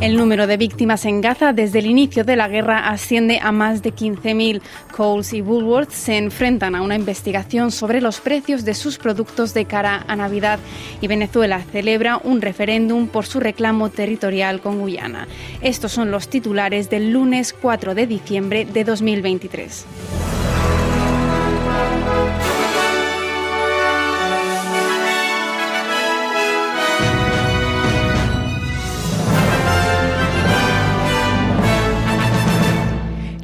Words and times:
El 0.00 0.16
número 0.16 0.46
de 0.46 0.56
víctimas 0.56 1.04
en 1.04 1.20
Gaza 1.20 1.52
desde 1.52 1.80
el 1.80 1.84
inicio 1.84 2.24
de 2.24 2.34
la 2.34 2.48
guerra 2.48 2.88
asciende 2.88 3.38
a 3.42 3.52
más 3.52 3.82
de 3.82 3.94
15.000. 3.94 4.62
Coles 4.96 5.34
y 5.34 5.42
Woolworth 5.42 5.90
se 5.90 6.16
enfrentan 6.16 6.74
a 6.74 6.80
una 6.80 6.96
investigación 6.96 7.70
sobre 7.70 8.00
los 8.00 8.18
precios 8.18 8.64
de 8.64 8.72
sus 8.72 8.96
productos 8.96 9.52
de 9.52 9.66
cara 9.66 10.02
a 10.08 10.16
Navidad 10.16 10.58
y 11.02 11.06
Venezuela 11.06 11.60
celebra 11.70 12.18
un 12.24 12.40
referéndum 12.40 13.08
por 13.08 13.26
su 13.26 13.40
reclamo 13.40 13.90
territorial 13.90 14.62
con 14.62 14.80
Guyana. 14.80 15.28
Estos 15.60 15.92
son 15.92 16.10
los 16.10 16.28
titulares 16.28 16.88
del 16.88 17.10
lunes 17.10 17.52
4 17.52 17.94
de 17.94 18.06
diciembre 18.06 18.64
de 18.64 18.84
2023. 18.84 19.84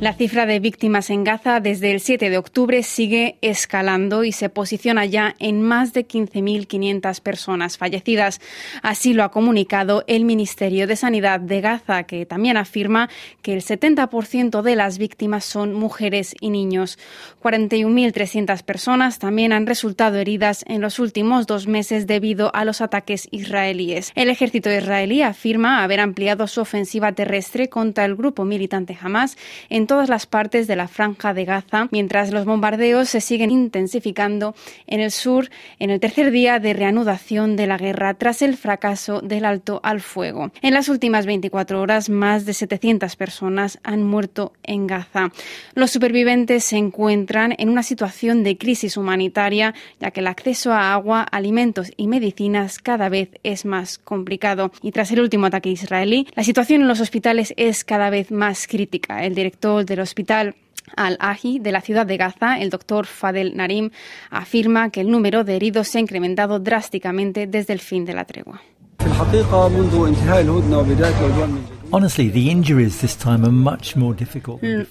La 0.06 0.12
cifra 0.12 0.46
de 0.46 0.60
víctimas 0.60 1.10
en 1.10 1.24
Gaza 1.24 1.58
desde 1.58 1.90
el 1.90 1.98
7 1.98 2.30
de 2.30 2.38
octubre 2.38 2.84
sigue 2.84 3.38
escalando 3.40 4.22
y 4.22 4.30
se 4.30 4.48
posiciona 4.48 5.04
ya 5.04 5.34
en 5.40 5.62
más 5.62 5.94
de 5.94 6.06
15.500 6.06 7.20
personas 7.20 7.76
fallecidas. 7.76 8.40
Así 8.82 9.14
lo 9.14 9.24
ha 9.24 9.32
comunicado 9.32 10.04
el 10.06 10.24
Ministerio 10.24 10.86
de 10.86 10.94
Sanidad 10.94 11.40
de 11.40 11.60
Gaza, 11.60 12.04
que 12.04 12.24
también 12.24 12.56
afirma 12.56 13.10
que 13.42 13.52
el 13.52 13.62
70% 13.62 14.62
de 14.62 14.76
las 14.76 14.98
víctimas 14.98 15.44
son 15.44 15.74
mujeres 15.74 16.36
y 16.40 16.50
niños. 16.50 17.00
41.300 17.42 18.62
personas 18.62 19.18
también 19.18 19.52
han 19.52 19.66
resultado 19.66 20.18
heridas 20.18 20.64
en 20.68 20.82
los 20.82 21.00
últimos 21.00 21.48
dos 21.48 21.66
meses 21.66 22.06
debido 22.06 22.54
a 22.54 22.64
los 22.64 22.80
ataques 22.80 23.26
israelíes. 23.32 24.12
El 24.14 24.30
ejército 24.30 24.70
israelí 24.70 25.22
afirma 25.22 25.82
haber 25.82 25.98
ampliado 25.98 26.46
su 26.46 26.60
ofensiva 26.60 27.10
terrestre 27.10 27.68
contra 27.68 28.04
el 28.04 28.14
grupo 28.14 28.44
militante 28.44 28.96
Hamas 29.02 29.36
en 29.68 29.88
todas 29.96 30.10
las 30.10 30.26
partes 30.26 30.66
de 30.66 30.76
la 30.76 30.88
franja 30.88 31.32
de 31.32 31.46
Gaza, 31.46 31.88
mientras 31.90 32.30
los 32.30 32.44
bombardeos 32.44 33.08
se 33.08 33.22
siguen 33.22 33.50
intensificando 33.50 34.54
en 34.86 35.00
el 35.00 35.10
sur 35.10 35.48
en 35.78 35.88
el 35.88 36.00
tercer 36.00 36.32
día 36.32 36.58
de 36.58 36.74
reanudación 36.74 37.56
de 37.56 37.66
la 37.66 37.78
guerra 37.78 38.12
tras 38.12 38.42
el 38.42 38.58
fracaso 38.58 39.22
del 39.22 39.46
alto 39.46 39.80
al 39.82 40.02
fuego. 40.02 40.50
En 40.60 40.74
las 40.74 40.90
últimas 40.90 41.24
24 41.24 41.80
horas, 41.80 42.10
más 42.10 42.44
de 42.44 42.52
700 42.52 43.16
personas 43.16 43.78
han 43.84 44.02
muerto 44.02 44.52
en 44.64 44.86
Gaza. 44.86 45.30
Los 45.74 45.92
supervivientes 45.92 46.64
se 46.64 46.76
encuentran 46.76 47.54
en 47.56 47.70
una 47.70 47.82
situación 47.82 48.44
de 48.44 48.58
crisis 48.58 48.98
humanitaria, 48.98 49.72
ya 49.98 50.10
que 50.10 50.20
el 50.20 50.26
acceso 50.26 50.74
a 50.74 50.92
agua, 50.92 51.22
alimentos 51.22 51.90
y 51.96 52.06
medicinas 52.06 52.80
cada 52.80 53.08
vez 53.08 53.30
es 53.44 53.64
más 53.64 53.96
complicado. 53.96 54.72
Y 54.82 54.92
tras 54.92 55.10
el 55.10 55.20
último 55.20 55.46
ataque 55.46 55.70
israelí, 55.70 56.28
la 56.34 56.44
situación 56.44 56.82
en 56.82 56.88
los 56.88 57.00
hospitales 57.00 57.54
es 57.56 57.82
cada 57.82 58.10
vez 58.10 58.30
más 58.30 58.66
crítica. 58.66 59.24
El 59.24 59.34
director 59.34 59.85
del 59.86 60.00
Hospital 60.00 60.54
Al-Ahi 60.96 61.58
de 61.58 61.72
la 61.72 61.80
ciudad 61.80 62.06
de 62.06 62.16
Gaza, 62.16 62.58
el 62.58 62.70
doctor 62.70 63.06
Fadel 63.06 63.56
Narim, 63.56 63.90
afirma 64.30 64.90
que 64.90 65.00
el 65.00 65.10
número 65.10 65.44
de 65.44 65.56
heridos 65.56 65.88
se 65.88 65.98
ha 65.98 66.00
incrementado 66.00 66.58
drásticamente 66.58 67.46
desde 67.46 67.72
el 67.72 67.80
fin 67.80 68.04
de 68.04 68.14
la 68.14 68.24
tregua. 68.24 68.60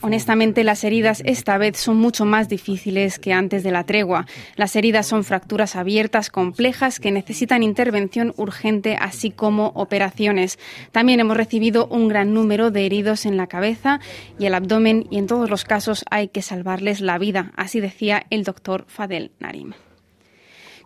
Honestamente, 0.02 0.64
las 0.64 0.84
heridas 0.84 1.22
esta 1.26 1.58
vez 1.58 1.78
son 1.78 1.98
mucho 1.98 2.26
más 2.26 2.48
difíciles 2.48 3.20
que 3.20 3.34
antes 3.34 3.64
de 3.64 3.72
la 3.72 3.84
tregua. 3.84 4.26
Las 4.56 4.76
heridas 4.76 5.06
son 5.06 5.24
fracturas 5.24 5.76
abiertas 5.76 6.30
complejas 6.30 7.00
que 7.00 7.12
necesitan 7.12 7.64
intervención 7.64 8.34
urgente, 8.38 8.96
así 9.00 9.30
como 9.30 9.68
operaciones. 9.76 10.58
También 10.92 11.20
hemos 11.20 11.38
recibido 11.38 11.88
un 11.88 12.08
gran 12.08 12.34
número 12.34 12.72
de 12.72 12.86
heridos 12.86 13.26
en 13.26 13.36
la 13.36 13.48
cabeza 13.48 14.00
y 14.40 14.46
el 14.46 14.54
abdomen 14.54 15.06
y 15.10 15.18
en 15.18 15.28
todos 15.28 15.50
los 15.50 15.66
casos 15.66 16.06
hay 16.10 16.30
que 16.30 16.42
salvarles 16.42 17.02
la 17.02 17.18
vida, 17.18 17.52
así 17.58 17.82
decía 17.82 18.26
el 18.30 18.44
doctor 18.44 18.86
Fadel 18.88 19.32
Narim. 19.40 19.74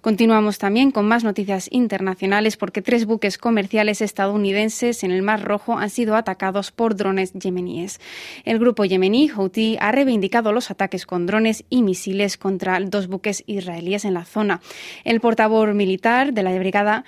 Continuamos 0.01 0.57
también 0.57 0.91
con 0.91 1.07
más 1.07 1.23
noticias 1.23 1.67
internacionales 1.71 2.55
porque 2.55 2.81
tres 2.81 3.05
buques 3.05 3.37
comerciales 3.37 4.01
estadounidenses 4.01 5.03
en 5.03 5.11
el 5.11 5.21
Mar 5.21 5.43
Rojo 5.43 5.77
han 5.77 5.89
sido 5.89 6.15
atacados 6.15 6.71
por 6.71 6.95
drones 6.95 7.33
yemeníes. 7.33 7.99
El 8.45 8.59
grupo 8.59 8.85
yemení 8.85 9.27
Houthi 9.27 9.77
ha 9.81 9.91
reivindicado 9.91 10.53
los 10.53 10.71
ataques 10.71 11.05
con 11.05 11.25
drones 11.25 11.65
y 11.69 11.81
misiles 11.81 12.37
contra 12.37 12.79
dos 12.79 13.07
buques 13.07 13.43
israelíes 13.45 14.05
en 14.05 14.13
la 14.13 14.23
zona. 14.23 14.61
El 15.03 15.19
portavoz 15.19 15.73
militar 15.73 16.33
de 16.33 16.43
la 16.43 16.57
brigada 16.57 17.03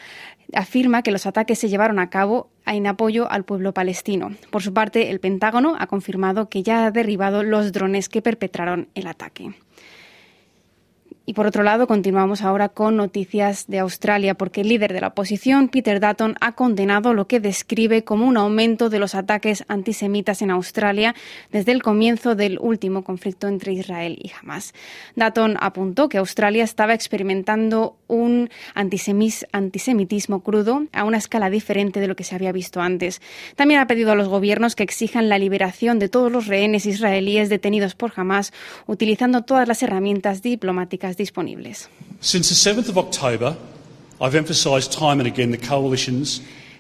afirma 0.54 1.02
que 1.02 1.12
los 1.12 1.26
ataques 1.26 1.60
se 1.60 1.70
llevaron 1.70 2.00
a 2.00 2.10
cabo 2.10 2.50
en 2.66 2.88
apoyo 2.88 3.32
al 3.32 3.46
pueblo 3.46 3.74
palestino. 3.74 4.36
Por 4.50 4.62
su 4.64 4.74
parte, 4.74 5.10
el 5.12 5.20
Pentágono 5.20 5.76
ha 5.80 5.88
confirmado 5.88 6.50
que 6.50 6.64
ya 6.64 6.86
ha 6.86 6.92
derribado 6.92 7.44
los 7.44 7.72
drones 7.72 8.10
que 8.10 8.22
perpetraron 8.22 8.90
el 8.96 9.08
ataque. 9.08 9.54
Y 11.24 11.34
por 11.34 11.46
otro 11.46 11.62
lado, 11.62 11.86
continuamos 11.86 12.42
ahora 12.42 12.70
con 12.70 12.98
noticias 12.98 13.68
de 13.68 13.78
Australia, 13.78 14.34
porque 14.34 14.62
el 14.62 14.70
líder 14.70 14.92
de 14.92 15.02
la 15.02 15.10
oposición, 15.10 15.70
Peter 15.70 16.00
Dutton, 16.00 16.36
ha 16.42 16.54
condenado 16.54 17.14
lo 17.14 17.28
que 17.28 17.40
describe 17.40 18.04
como 18.04 18.28
un 18.28 18.38
aumento 18.38 18.90
de 18.90 18.98
los 18.98 19.14
ataques 19.14 19.64
antisemitas 19.68 20.42
en 20.42 20.50
Australia 20.50 21.14
desde 21.52 21.74
el 21.74 21.84
comienzo 21.84 22.34
del 22.34 22.58
último 22.60 23.04
conflicto 23.04 23.48
entre 23.48 23.74
Israel 23.74 24.18
y 24.20 24.32
Hamas. 24.32 24.74
Dutton 25.16 25.58
apuntó 25.60 26.10
que 26.10 26.18
Australia 26.18 26.64
estaba 26.64 26.96
experimentando 26.96 27.98
un 28.08 28.50
antisemitismo 28.74 30.42
crudo 30.42 30.88
a 30.92 31.04
una 31.04 31.18
escala 31.18 31.52
diferente 31.52 32.00
de 32.00 32.08
lo 32.08 32.16
que 32.16 32.24
se 32.24 32.34
había 32.34 32.52
visto 32.52 32.82
antes. 32.82 33.22
También 33.56 33.80
ha 33.80 33.88
pedido 33.88 34.12
a 34.12 34.16
los 34.16 34.28
gobiernos 34.28 34.76
que 34.76 34.84
exijan 34.84 35.30
la 35.30 35.38
liberación 35.38 36.00
de 36.00 36.10
todos 36.10 36.32
los 36.32 36.48
rehenes 36.48 36.88
israelíes 36.88 37.50
detenidos 37.50 37.94
por 37.94 38.12
Hamas, 38.16 38.52
utilizando 38.88 39.44
todas 39.44 39.68
las 39.68 39.84
herramientas 39.84 40.42
diplomáticas 40.42 41.11
disponibles. 41.18 41.90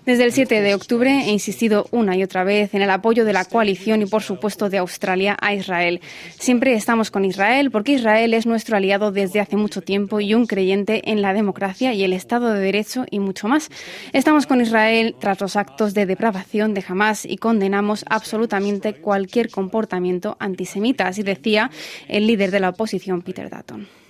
Desde 0.06 0.24
el 0.24 0.32
7 0.32 0.62
de 0.62 0.74
octubre 0.74 1.12
he 1.12 1.32
insistido 1.32 1.88
una 1.92 2.18
y 2.18 2.24
otra 2.24 2.44
vez 2.44 2.74
en 2.74 2.82
el 2.82 2.90
apoyo 2.90 3.24
de 3.24 3.34
la 3.34 3.46
coalición 3.46 4.02
y, 4.02 4.08
por 4.08 4.24
supuesto, 4.24 4.68
de 4.68 4.80
Australia 4.80 5.38
a 5.40 5.54
Israel. 5.54 6.02
Siempre 6.40 6.74
estamos 6.74 7.12
con 7.12 7.24
Israel 7.24 7.70
porque 7.70 7.94
Israel 7.94 8.34
es 8.34 8.48
nuestro 8.48 8.76
aliado 8.76 9.12
desde 9.12 9.40
hace 9.40 9.58
mucho 9.58 9.82
tiempo 9.82 10.20
y 10.20 10.34
un 10.34 10.48
creyente 10.48 11.12
en 11.12 11.22
la 11.22 11.34
democracia 11.34 11.94
y 11.94 12.04
el 12.04 12.14
Estado 12.14 12.52
de 12.52 12.62
Derecho 12.62 13.06
y 13.12 13.20
mucho 13.20 13.48
más. 13.48 13.70
Estamos 14.12 14.48
con 14.48 14.60
Israel 14.60 15.16
tras 15.20 15.40
los 15.40 15.56
actos 15.56 15.94
de 15.94 16.08
depravación 16.08 16.74
de 16.74 16.84
Hamas 16.88 17.24
y 17.24 17.38
condenamos 17.38 18.04
absolutamente 18.10 18.96
cualquier 18.96 19.52
comportamiento 19.52 20.36
antisemita, 20.40 21.08
así 21.08 21.22
decía 21.22 21.70
el 22.08 22.26
líder 22.26 22.50
de 22.50 22.60
la 22.60 22.70
oposición, 22.70 23.22
Peter 23.22 23.52
Dutton. 23.52 24.01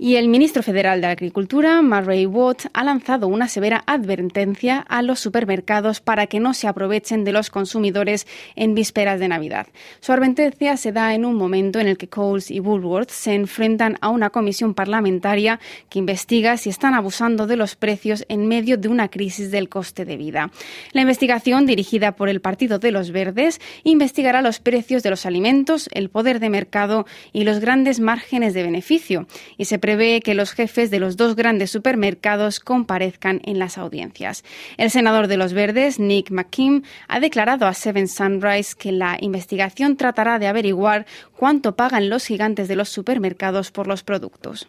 Y 0.00 0.14
el 0.14 0.28
ministro 0.28 0.62
federal 0.62 1.00
de 1.00 1.08
Agricultura, 1.08 1.82
Murray 1.82 2.24
Watt, 2.24 2.66
ha 2.72 2.84
lanzado 2.84 3.26
una 3.26 3.48
severa 3.48 3.82
advertencia 3.84 4.78
a 4.78 5.02
los 5.02 5.18
supermercados 5.18 6.00
para 6.00 6.28
que 6.28 6.38
no 6.38 6.54
se 6.54 6.68
aprovechen 6.68 7.24
de 7.24 7.32
los 7.32 7.50
consumidores 7.50 8.24
en 8.54 8.76
vísperas 8.76 9.18
de 9.18 9.26
Navidad. 9.26 9.66
Su 9.98 10.12
advertencia 10.12 10.76
se 10.76 10.92
da 10.92 11.14
en 11.14 11.24
un 11.24 11.34
momento 11.34 11.80
en 11.80 11.88
el 11.88 11.98
que 11.98 12.08
Coles 12.08 12.52
y 12.52 12.60
Woolworth 12.60 13.10
se 13.10 13.34
enfrentan 13.34 13.98
a 14.00 14.10
una 14.10 14.30
comisión 14.30 14.72
parlamentaria 14.72 15.58
que 15.88 15.98
investiga 15.98 16.56
si 16.58 16.70
están 16.70 16.94
abusando 16.94 17.48
de 17.48 17.56
los 17.56 17.74
precios 17.74 18.24
en 18.28 18.46
medio 18.46 18.76
de 18.76 18.86
una 18.86 19.08
crisis 19.08 19.50
del 19.50 19.68
coste 19.68 20.04
de 20.04 20.16
vida. 20.16 20.52
La 20.92 21.00
investigación, 21.00 21.66
dirigida 21.66 22.12
por 22.12 22.28
el 22.28 22.40
Partido 22.40 22.78
de 22.78 22.92
los 22.92 23.10
Verdes, 23.10 23.60
investigará 23.82 24.42
los 24.42 24.60
precios 24.60 25.02
de 25.02 25.10
los 25.10 25.26
alimentos, 25.26 25.88
el 25.92 26.08
poder 26.08 26.38
de 26.38 26.50
mercado 26.50 27.04
y 27.32 27.42
los 27.42 27.58
grandes 27.58 27.98
márgenes 27.98 28.54
de 28.54 28.62
beneficio 28.62 29.26
y 29.56 29.64
se 29.64 29.80
prevé 29.88 30.20
que 30.20 30.34
los 30.34 30.52
jefes 30.52 30.90
de 30.90 31.00
los 31.00 31.16
dos 31.16 31.34
grandes 31.34 31.70
supermercados 31.70 32.60
comparezcan 32.60 33.40
en 33.44 33.58
las 33.58 33.78
audiencias. 33.78 34.44
El 34.76 34.90
senador 34.90 35.28
de 35.28 35.38
los 35.38 35.54
Verdes, 35.54 35.98
Nick 35.98 36.30
McKim, 36.30 36.82
ha 37.08 37.20
declarado 37.20 37.66
a 37.66 37.72
Seven 37.72 38.06
Sunrise 38.06 38.74
que 38.78 38.92
la 38.92 39.16
investigación 39.18 39.96
tratará 39.96 40.38
de 40.38 40.46
averiguar 40.46 41.06
cuánto 41.38 41.74
pagan 41.74 42.10
los 42.10 42.26
gigantes 42.26 42.68
de 42.68 42.76
los 42.76 42.90
supermercados 42.90 43.70
por 43.70 43.86
los 43.86 44.02
productos. 44.02 44.68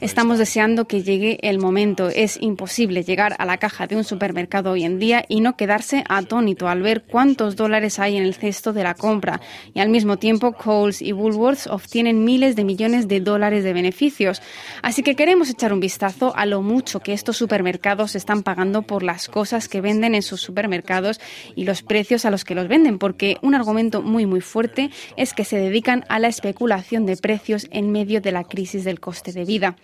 Estamos 0.00 0.38
deseando 0.38 0.86
que 0.86 1.02
llegue 1.02 1.38
el 1.42 1.58
momento. 1.58 2.08
Es 2.08 2.38
imposible 2.40 3.02
llegar 3.02 3.36
a 3.38 3.44
la 3.44 3.58
caja 3.58 3.86
de 3.86 3.96
un 3.96 4.04
supermercado 4.04 4.72
hoy 4.72 4.84
en 4.84 4.98
día 4.98 5.24
y 5.28 5.40
no 5.40 5.56
quedarse 5.56 6.04
atónito 6.08 6.68
al 6.68 6.82
ver 6.82 7.02
cuántos 7.02 7.56
dólares 7.56 7.98
hay 7.98 8.16
en 8.16 8.24
el 8.24 8.34
cesto 8.34 8.72
de 8.72 8.82
la 8.82 8.94
compra. 8.94 9.40
Y 9.74 9.80
al 9.80 9.88
mismo 9.88 10.16
tiempo, 10.16 10.52
Coles 10.52 11.02
y 11.02 11.12
Woolworths 11.12 11.66
obtienen 11.66 12.24
miles 12.24 12.56
de 12.56 12.64
millones 12.64 13.08
de 13.08 13.20
dólares 13.20 13.64
de 13.64 13.72
beneficios. 13.72 14.42
Así 14.82 15.02
que 15.02 15.16
queremos 15.16 15.50
echar 15.50 15.72
un 15.72 15.80
vistazo 15.80 16.34
a 16.36 16.46
lo 16.46 16.62
mucho 16.62 17.00
que 17.00 17.12
estos 17.12 17.36
supermercados 17.36 18.14
están 18.16 18.42
pagando 18.42 18.82
por 18.82 19.02
las 19.02 19.28
cosas 19.28 19.68
que 19.68 19.80
venden 19.80 20.14
en 20.14 20.22
sus 20.22 20.40
supermercados 20.40 21.20
y 21.54 21.64
los 21.64 21.82
precios 21.82 22.24
a 22.24 22.30
los 22.30 22.44
que 22.44 22.54
los 22.54 22.68
venden, 22.68 22.98
porque 22.98 23.36
un 23.42 23.54
argumento 23.54 24.02
muy 24.02 24.26
muy 24.26 24.40
fuerte 24.40 24.90
es 25.16 25.32
que 25.32 25.44
se 25.44 25.59
dedican 25.60 26.04
a 26.08 26.18
la 26.18 26.28
especulación 26.28 27.06
de 27.06 27.16
precios 27.16 27.68
en 27.70 27.92
medio 27.92 28.20
de 28.20 28.32
la 28.32 28.44
crisis 28.44 28.84
del 28.84 29.00
coste 29.00 29.32
de 29.32 29.44
vida. 29.44 29.76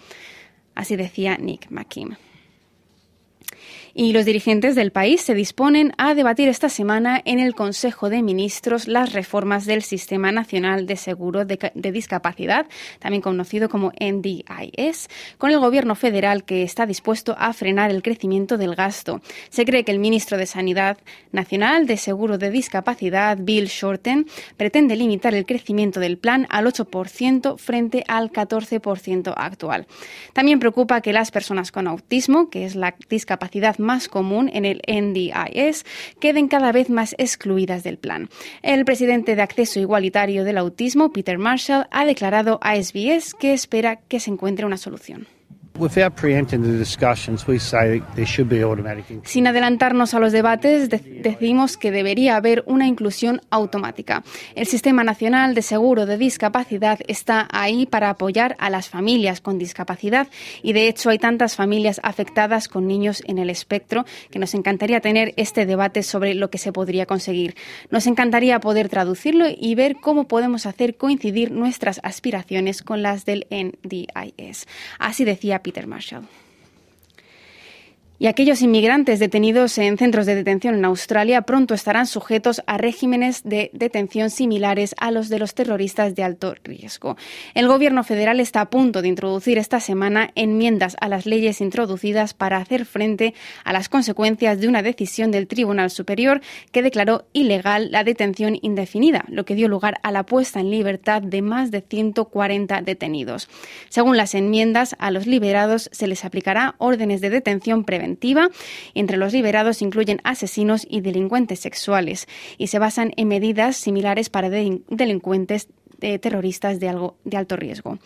Así 0.75 0.97
decía 0.97 1.37
Nick 1.37 1.71
McKim 1.71 2.17
y 3.99 4.13
los 4.13 4.27
dirigentes 4.27 4.75
del 4.75 4.93
país 4.93 5.23
se 5.23 5.35
disponen 5.35 5.95
a 5.97 6.15
debatir 6.15 6.51
esta 6.51 6.69
semana 6.69 7.23
en 7.25 7.39
el 7.41 7.55
Consejo 7.55 8.11
de 8.11 8.23
Ministros 8.23 8.89
las 8.89 9.15
reformas 9.15 9.65
del 9.65 9.83
Sistema 9.83 10.31
Nacional 10.33 10.87
de 10.87 10.97
Seguro 10.97 11.47
de, 11.47 11.73
Discapacidad, 11.75 12.67
también 12.99 13.23
conocido 13.23 13.71
como 13.71 13.93
NDIS, 13.99 15.09
con 15.39 15.51
el 15.51 15.61
Gobierno 15.61 15.95
federal 15.95 16.45
que 16.45 16.63
está 16.63 16.85
dispuesto 16.85 17.35
a 17.39 17.55
frenar 17.55 17.91
el 17.91 18.03
crecimiento 18.03 18.59
del 18.59 18.75
gasto. 18.75 19.23
Se 19.49 19.65
cree 19.65 19.85
que 19.85 19.93
el 19.93 19.99
ministro 19.99 20.37
de 20.37 20.45
Sanidad 20.45 20.99
Nacional 21.33 21.87
de 21.87 21.97
Seguro 21.97 22.37
de 22.37 22.51
Discapacidad, 22.51 23.39
Bill 23.41 23.69
Shorten, 23.69 24.27
pretende 24.59 24.97
limitar 24.97 25.35
el 25.35 25.47
crecimiento 25.47 26.01
del 26.01 26.19
plan 26.19 26.47
al 26.51 26.67
8% 26.67 27.57
frente 27.57 28.05
al 28.09 28.31
14% 28.31 29.33
actual. 29.35 29.87
También 30.35 30.59
preocupa 30.59 31.01
que 31.01 31.15
las 31.15 31.31
personas 31.31 31.73
con 31.73 31.87
autismo, 31.87 32.51
que 32.51 32.67
es 32.67 32.77
la 32.77 32.95
discapacidad 33.09 33.79
más 33.79 33.86
común 34.09 34.51
en 34.53 34.65
el 34.65 34.83
NDIS 34.87 35.85
queden 36.21 36.49
cada 36.49 36.73
vez 36.73 36.91
más 36.91 37.15
excluidas 37.19 37.83
del 37.85 37.99
plan. 37.99 38.29
El 38.63 38.85
presidente 38.85 39.37
de 39.37 39.43
Acceso 39.43 39.81
Igualitario 39.81 40.45
del 40.45 40.59
Autismo, 40.59 41.13
Peter 41.13 41.39
Marshall, 41.39 41.87
ha 41.91 42.05
declarado 42.05 42.59
a 42.63 42.77
SBS 42.77 43.35
que 43.35 43.53
espera 43.53 43.97
que 43.97 44.21
se 44.21 44.31
encuentre 44.31 44.67
una 44.67 44.77
solución. 44.77 45.27
Sin 49.25 49.47
adelantarnos 49.47 50.15
a 50.15 50.21
los 50.21 50.33
debates, 50.33 50.89
decimos 50.89 51.77
que 51.77 51.91
debería 51.91 52.37
haber 52.37 52.65
una 52.67 52.87
inclusión 52.87 53.41
automática. 53.51 54.23
El 54.55 54.67
Sistema 54.67 55.05
Nacional 55.05 55.55
de 55.55 55.63
Seguro 55.63 56.07
de 56.07 56.17
Discapacidad 56.19 56.99
está 57.09 57.49
ahí 57.51 57.87
para 57.87 58.11
apoyar 58.11 58.57
a 58.59 58.71
las 58.71 58.89
familias 58.89 59.41
con 59.41 59.59
discapacidad 59.59 60.29
y 60.63 60.73
de 60.73 60.89
hecho 60.89 61.11
hay 61.11 61.19
tantas 61.19 61.57
familias 61.57 62.01
afectadas 62.03 62.69
con 62.69 62.87
niños 62.87 63.23
en 63.27 63.39
el 63.39 63.51
espectro 63.51 64.05
que 64.31 64.39
nos 64.39 64.55
encantaría 64.55 65.01
tener 65.01 65.35
este 65.37 65.67
debate 65.67 66.03
sobre 66.03 66.35
lo 66.35 66.51
que 66.51 66.59
se 66.59 66.73
podría 66.73 67.07
conseguir. 67.07 67.55
Nos 67.91 68.07
encantaría 68.07 68.61
poder 68.61 68.89
traducirlo 68.89 69.47
y 69.49 69.75
ver 69.75 69.97
cómo 69.97 70.29
podemos 70.29 70.67
hacer 70.67 70.97
coincidir 70.97 71.51
nuestras 71.51 72.01
aspiraciones 72.03 72.83
con 72.83 73.03
las 73.03 73.25
del 73.25 73.47
NDIS. 73.51 74.67
Así 74.99 75.25
decía 75.25 75.61
Peter 75.67 75.85
Marshall. 75.85 76.23
Y 78.19 78.29
aquellos 78.29 78.63
inmigrantes 78.63 79.19
detenidos 79.19 79.77
en 79.77 79.99
centros 79.99 80.25
de 80.25 80.35
detención 80.35 80.75
en 80.75 80.87
Australia 80.87 81.43
pronto 81.43 81.75
estarán 81.75 82.07
sujetos 82.07 82.63
a 82.67 82.79
regímenes 82.79 83.43
de 83.45 83.71
detención 83.75 84.31
similares 84.31 84.95
a 84.99 85.11
los 85.11 85.29
de 85.29 85.39
los 85.39 85.55
terroristas 85.55 86.15
de 86.15 86.23
alto 86.23 86.55
riesgo. 86.65 87.19
El 87.53 87.69
Gobierno 87.69 88.05
federal 88.05 88.41
está 88.41 88.63
a 88.63 88.71
punto 88.71 89.03
de 89.03 89.09
introducir 89.09 89.59
esta 89.59 89.81
semana 89.81 90.31
enmiendas 90.35 90.97
a 90.99 91.11
las 91.11 91.27
leyes 91.27 91.61
introducidas 91.61 92.33
para 92.33 92.57
hacer 92.57 92.87
frente 92.87 93.35
a 93.65 93.75
las 93.75 93.91
consecuencias 93.91 94.61
de 94.61 94.69
una 94.69 94.83
decisión 94.83 95.31
del 95.31 95.47
Tribunal 95.47 95.91
Superior 95.91 96.41
que 96.73 96.83
declaró 96.83 97.27
ilegal 97.35 97.91
la 97.91 98.03
detención 98.03 98.59
indefinida, 98.63 99.27
lo 99.29 99.45
que 99.45 99.55
dio 99.55 99.69
lugar 99.69 100.01
a 100.03 100.11
la 100.11 100.25
puesta 100.25 100.61
en 100.61 100.71
libertad 100.71 101.21
de 101.21 101.43
más 101.43 101.71
de 101.71 101.83
140 101.83 102.81
detenidos. 102.81 103.51
Según 103.91 104.17
las 104.17 104.35
enmiendas, 104.35 104.97
a 104.99 105.11
los 105.11 105.27
liberados 105.27 105.91
se 105.93 106.07
les 106.07 106.25
aplicará 106.25 106.77
órdenes 106.79 107.21
de 107.21 107.29
detención 107.29 107.85
preventiva 107.85 108.06
entre 108.95 109.17
los 109.17 109.33
liberados 109.33 109.83
incluyen 109.83 110.21
asesinos 110.25 110.87
y 110.89 111.01
delincuentes 111.01 111.61
sexuales 111.61 112.27
y 112.59 112.69
se 112.69 112.79
basan 112.79 113.13
en 113.17 113.29
medidas 113.29 113.77
similares 113.77 114.31
para 114.31 114.51
delincuentes 114.51 115.69
eh, 116.03 116.19
terroristas 116.19 116.79
de, 116.79 117.11
de 117.25 117.37
alto 117.39 117.57
riesgo. 117.57 117.99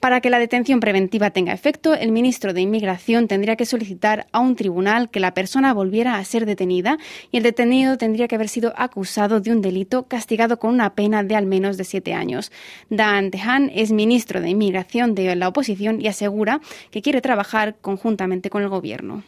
Para 0.00 0.20
que 0.20 0.30
la 0.30 0.40
detención 0.40 0.80
preventiva 0.80 1.30
tenga 1.30 1.52
efecto, 1.52 1.94
el 1.94 2.10
ministro 2.10 2.52
de 2.52 2.60
Inmigración 2.60 3.28
tendría 3.28 3.54
que 3.54 3.66
solicitar 3.66 4.26
a 4.32 4.40
un 4.40 4.56
tribunal 4.56 5.10
que 5.10 5.20
la 5.20 5.32
persona 5.32 5.72
volviera 5.72 6.16
a 6.16 6.24
ser 6.24 6.44
detenida 6.44 6.98
y 7.30 7.36
el 7.36 7.44
detenido 7.44 7.98
tendría 7.98 8.26
que 8.26 8.34
haber 8.34 8.48
sido 8.48 8.72
acusado 8.76 9.38
de 9.38 9.52
un 9.52 9.62
delito 9.62 10.08
castigado 10.08 10.58
con 10.58 10.74
una 10.74 10.96
pena 10.96 11.22
de 11.22 11.36
al 11.36 11.46
menos 11.46 11.76
de 11.76 11.84
siete 11.84 12.14
años. 12.14 12.50
Dan 12.90 13.30
Tehan 13.30 13.70
es 13.72 13.92
ministro 13.92 14.40
de 14.40 14.50
Inmigración 14.50 15.14
de 15.14 15.36
la 15.36 15.46
oposición 15.46 16.00
y 16.00 16.08
asegura 16.08 16.60
que 16.90 17.00
quiere 17.00 17.20
trabajar 17.20 17.76
conjuntamente 17.80 18.50
con 18.50 18.64
el 18.64 18.68
gobierno. 18.68 19.22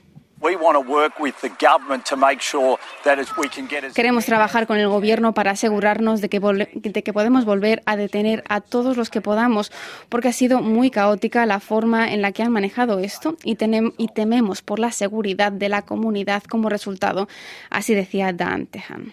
Queremos 3.94 4.24
trabajar 4.24 4.66
con 4.66 4.78
el 4.78 4.88
gobierno 4.88 5.34
para 5.34 5.52
asegurarnos 5.52 6.20
de 6.20 6.28
que, 6.28 6.40
de 6.40 7.02
que 7.02 7.12
podemos 7.12 7.44
volver 7.44 7.82
a 7.86 7.96
detener 7.96 8.44
a 8.48 8.60
todos 8.60 8.96
los 8.96 9.10
que 9.10 9.20
podamos, 9.20 9.72
porque 10.08 10.28
ha 10.28 10.32
sido 10.32 10.60
muy 10.60 10.90
caótica 10.90 11.44
la 11.46 11.60
forma 11.60 12.12
en 12.12 12.22
la 12.22 12.32
que 12.32 12.42
han 12.42 12.52
manejado 12.52 12.98
esto 13.00 13.36
y, 13.42 13.56
y 13.96 14.08
tememos 14.08 14.62
por 14.62 14.78
la 14.78 14.92
seguridad 14.92 15.50
de 15.50 15.68
la 15.68 15.82
comunidad 15.82 16.42
como 16.44 16.68
resultado. 16.68 17.28
Así 17.70 17.94
decía 17.94 18.32
Dan 18.32 18.66
Tehan. 18.66 19.12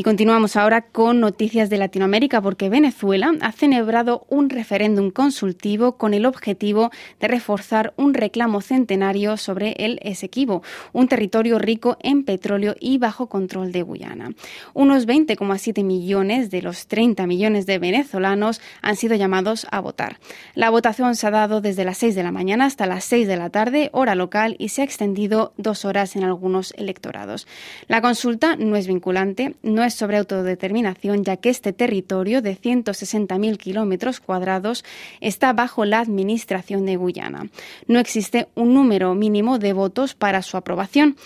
Y 0.00 0.02
continuamos 0.02 0.56
ahora 0.56 0.80
con 0.80 1.20
noticias 1.20 1.68
de 1.68 1.76
Latinoamérica 1.76 2.40
porque 2.40 2.70
Venezuela 2.70 3.34
ha 3.42 3.52
celebrado 3.52 4.24
un 4.30 4.48
referéndum 4.48 5.10
consultivo 5.10 5.98
con 5.98 6.14
el 6.14 6.24
objetivo 6.24 6.90
de 7.20 7.28
reforzar 7.28 7.92
un 7.98 8.14
reclamo 8.14 8.62
centenario 8.62 9.36
sobre 9.36 9.72
el 9.72 9.98
Esequibo, 10.00 10.62
un 10.94 11.06
territorio 11.06 11.58
rico 11.58 11.98
en 12.00 12.24
petróleo 12.24 12.76
y 12.80 12.96
bajo 12.96 13.28
control 13.28 13.72
de 13.72 13.82
Guyana. 13.82 14.30
Unos 14.72 15.06
20,7 15.06 15.84
millones 15.84 16.50
de 16.50 16.62
los 16.62 16.86
30 16.86 17.26
millones 17.26 17.66
de 17.66 17.78
venezolanos 17.78 18.62
han 18.80 18.96
sido 18.96 19.16
llamados 19.16 19.66
a 19.70 19.80
votar. 19.80 20.18
La 20.54 20.70
votación 20.70 21.14
se 21.14 21.26
ha 21.26 21.30
dado 21.30 21.60
desde 21.60 21.84
las 21.84 21.98
6 21.98 22.14
de 22.14 22.22
la 22.22 22.32
mañana 22.32 22.64
hasta 22.64 22.86
las 22.86 23.04
6 23.04 23.28
de 23.28 23.36
la 23.36 23.50
tarde, 23.50 23.90
hora 23.92 24.14
local, 24.14 24.56
y 24.58 24.70
se 24.70 24.80
ha 24.80 24.84
extendido 24.86 25.52
dos 25.58 25.84
horas 25.84 26.16
en 26.16 26.24
algunos 26.24 26.72
electorados. 26.78 27.46
La 27.86 28.00
consulta 28.00 28.56
no 28.56 28.76
es 28.76 28.86
vinculante, 28.86 29.56
no 29.62 29.80
no 29.80 29.86
sobre 29.94 30.16
autodeterminación, 30.16 31.24
ya 31.24 31.36
que 31.36 31.50
este 31.50 31.72
territorio 31.72 32.42
de 32.42 32.56
160.000 32.56 33.56
kilómetros 33.56 34.20
cuadrados 34.20 34.84
está 35.20 35.52
bajo 35.52 35.84
la 35.84 36.00
administración 36.00 36.86
de 36.86 36.96
Guyana. 36.96 37.48
No 37.86 37.98
existe 37.98 38.48
un 38.54 38.74
número 38.74 39.14
mínimo 39.14 39.58
de 39.58 39.72
votos 39.72 40.14
para 40.14 40.42
su 40.42 40.56
aprobación 40.56 41.16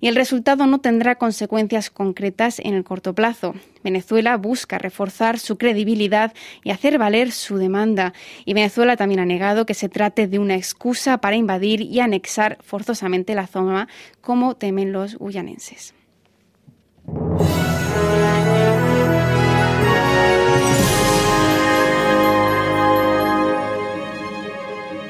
y 0.00 0.08
el 0.08 0.16
resultado 0.16 0.66
no 0.66 0.80
tendrá 0.80 1.14
consecuencias 1.14 1.88
concretas 1.88 2.58
en 2.58 2.74
el 2.74 2.84
corto 2.84 3.14
plazo. 3.14 3.54
Venezuela 3.82 4.36
busca 4.36 4.78
reforzar 4.78 5.38
su 5.38 5.56
credibilidad 5.56 6.34
y 6.62 6.70
hacer 6.70 6.98
valer 6.98 7.32
su 7.32 7.56
demanda. 7.56 8.12
Y 8.44 8.54
Venezuela 8.54 8.96
también 8.96 9.20
ha 9.20 9.26
negado 9.26 9.66
que 9.66 9.74
se 9.74 9.88
trate 9.88 10.26
de 10.26 10.38
una 10.38 10.56
excusa 10.56 11.18
para 11.18 11.36
invadir 11.36 11.80
y 11.80 12.00
anexar 12.00 12.58
forzosamente 12.62 13.34
la 13.34 13.46
zona, 13.46 13.88
como 14.20 14.56
temen 14.56 14.92
los 14.92 15.18
guyanenses. 15.18 15.94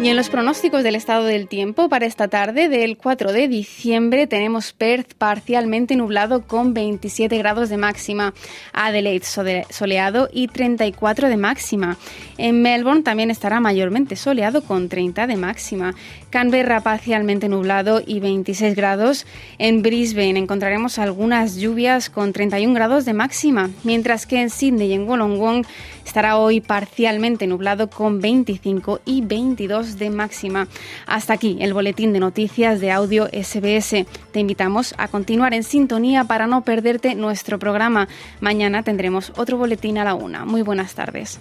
Y 0.05 0.11
en 0.11 0.17
los 0.17 0.29
pronósticos 0.29 0.83
del 0.83 0.97
estado 0.97 1.25
del 1.25 1.49
tiempo 1.49 1.89
para 1.89 2.05
esta 2.05 2.29
tarde 2.29 2.69
del 2.69 2.99
4 2.99 3.33
de 3.33 3.49
diciembre 3.49 4.27
tenemos 4.27 4.75
Perth 4.75 5.15
parcialmente 5.15 5.97
nublado 5.97 6.47
con 6.47 6.75
27 6.75 7.39
grados 7.39 7.71
de 7.71 7.79
máxima, 7.79 8.35
Adelaide 8.75 9.25
soleado 9.71 10.29
y 10.31 10.49
34 10.49 11.31
de 11.31 11.39
máxima. 11.39 11.97
En 12.37 12.61
Melbourne 12.61 13.03
también 13.03 13.31
estará 13.31 13.61
mayormente 13.61 14.15
soleado 14.15 14.63
con 14.63 14.91
30 14.91 15.27
de 15.27 15.37
máxima. 15.37 15.95
Canberra 16.29 16.83
parcialmente 16.83 17.49
nublado 17.49 18.03
y 18.05 18.21
26 18.21 18.75
grados. 18.75 19.25
En 19.57 19.81
Brisbane 19.81 20.39
encontraremos 20.39 20.99
algunas 20.99 21.57
lluvias 21.57 22.11
con 22.11 22.35
31 22.35 22.75
grados 22.75 23.07
de 23.07 23.15
máxima, 23.15 23.71
mientras 23.85 24.27
que 24.27 24.43
en 24.43 24.51
Sydney 24.51 24.91
y 24.91 24.93
en 24.93 25.09
Wollongong 25.09 25.65
Estará 26.05 26.39
hoy 26.39 26.61
parcialmente 26.61 27.47
nublado 27.47 27.91
con 27.91 28.21
25 28.21 29.01
y 29.05 29.23
22 29.23 29.99
de 29.99 30.11
máxima. 30.11 30.69
Hasta 31.07 31.33
aquí 31.33 31.59
el 31.61 31.75
boletín 31.75 32.13
de 32.13 32.21
noticias 32.21 32.81
de 32.81 32.93
audio 32.93 33.27
SBS. 33.27 34.07
Te 34.33 34.41
invitamos 34.41 34.95
a 34.99 35.09
continuar 35.09 35.55
en 35.55 35.65
sintonía 35.65 36.25
para 36.25 36.47
no 36.47 36.63
perderte 36.63 37.15
nuestro 37.15 37.59
programa. 37.59 38.09
Mañana 38.41 38.83
tendremos 38.83 39.33
otro 39.37 39.57
boletín 39.57 39.99
a 39.99 40.05
la 40.05 40.15
una. 40.15 40.45
Muy 40.45 40.63
buenas 40.63 40.95
tardes. 40.95 41.41